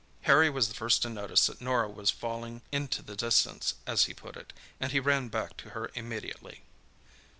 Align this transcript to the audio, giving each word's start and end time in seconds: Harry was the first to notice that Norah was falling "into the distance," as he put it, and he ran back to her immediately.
Harry 0.21 0.49
was 0.49 0.67
the 0.67 0.73
first 0.73 1.03
to 1.03 1.09
notice 1.11 1.45
that 1.45 1.61
Norah 1.61 1.87
was 1.87 2.09
falling 2.09 2.63
"into 2.71 3.03
the 3.03 3.15
distance," 3.15 3.75
as 3.85 4.05
he 4.05 4.15
put 4.15 4.35
it, 4.35 4.51
and 4.79 4.91
he 4.91 4.99
ran 4.99 5.27
back 5.27 5.55
to 5.57 5.69
her 5.77 5.91
immediately. 5.93 6.63